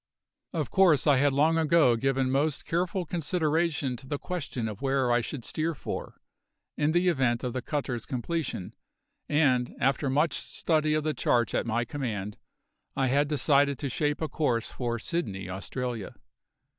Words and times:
Of 0.51 0.71
course 0.71 1.05
I 1.05 1.17
had 1.17 1.31
long 1.31 1.59
ago 1.59 1.95
given 1.95 2.31
most 2.31 2.65
careful 2.65 3.05
consideration 3.05 3.95
to 3.97 4.07
the 4.07 4.17
question 4.17 4.67
of 4.67 4.81
where 4.81 5.11
I 5.11 5.21
should 5.21 5.45
steer 5.45 5.75
for, 5.75 6.19
in 6.75 6.91
the 6.91 7.07
event 7.07 7.43
of 7.43 7.53
the 7.53 7.61
cutter's 7.61 8.07
completion, 8.07 8.73
and 9.29 9.75
after 9.79 10.09
much 10.09 10.33
study 10.33 10.95
of 10.95 11.03
the 11.03 11.13
charts 11.13 11.53
at 11.53 11.67
my 11.67 11.85
command 11.85 12.39
I 12.95 13.09
had 13.09 13.27
decided 13.27 13.77
to 13.77 13.89
shape 13.89 14.21
a 14.23 14.27
course 14.27 14.71
for 14.71 14.97
Sydney, 14.97 15.47
Australia. 15.51 16.15